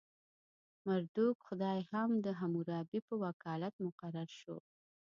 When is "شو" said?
4.39-4.57